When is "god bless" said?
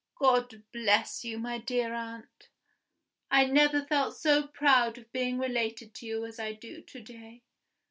0.15-1.23